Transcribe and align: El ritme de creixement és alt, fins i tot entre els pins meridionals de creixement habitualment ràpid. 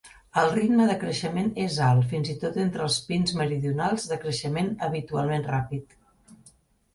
El 0.43 0.47
ritme 0.53 0.85
de 0.91 0.93
creixement 1.01 1.51
és 1.63 1.75
alt, 1.87 2.07
fins 2.13 2.31
i 2.35 2.35
tot 2.45 2.57
entre 2.63 2.85
els 2.87 2.97
pins 3.11 3.35
meridionals 3.43 4.07
de 4.13 4.19
creixement 4.25 4.73
habitualment 4.89 5.47
ràpid. 5.51 5.97